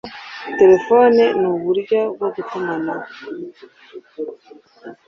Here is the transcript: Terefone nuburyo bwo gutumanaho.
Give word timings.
Terefone 0.59 1.23
nuburyo 1.41 1.99
bwo 2.13 2.27
gutumanaho. 2.35 3.09